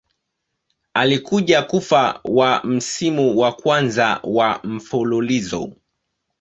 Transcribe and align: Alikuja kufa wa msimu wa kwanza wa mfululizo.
Alikuja 0.93 1.61
kufa 1.63 2.19
wa 2.23 2.61
msimu 2.63 3.39
wa 3.39 3.51
kwanza 3.53 4.19
wa 4.23 4.59
mfululizo. 4.63 5.71